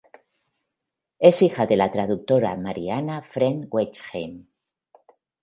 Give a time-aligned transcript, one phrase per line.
[1.19, 4.35] Es hija de la traductora Mariana Frenk-Westheim.